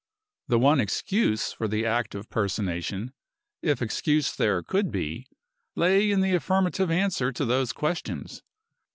[0.47, 3.13] (The one excuse for the act of personation
[3.61, 5.27] if excuse there could be
[5.75, 8.41] lay in the affirmative answer to those questions.